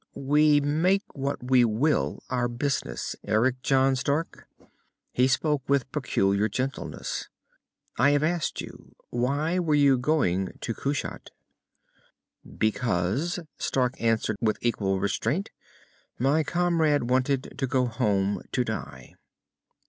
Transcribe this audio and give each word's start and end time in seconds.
"We 0.15 0.59
make 0.59 1.03
what 1.13 1.43
we 1.51 1.63
will 1.63 2.23
our 2.31 2.47
business, 2.47 3.15
Eric 3.23 3.61
John 3.61 3.95
Stark." 3.95 4.47
He 5.11 5.27
spoke 5.27 5.61
with 5.69 5.83
a 5.83 5.93
peculiar 5.93 6.49
gentleness. 6.49 7.29
"I 7.99 8.09
have 8.09 8.23
asked 8.23 8.61
you. 8.61 8.95
Why 9.11 9.59
were 9.59 9.75
you 9.75 9.99
going 9.99 10.57
to 10.61 10.73
Kushat?" 10.73 11.29
"Because," 12.57 13.37
Stark 13.59 13.93
answered 14.01 14.37
with 14.41 14.57
equal 14.63 14.99
restraint, 14.99 15.51
"my 16.17 16.43
comrade 16.43 17.07
wanted 17.11 17.53
to 17.59 17.67
go 17.67 17.85
home 17.85 18.41
to 18.53 18.63
die." 18.63 19.13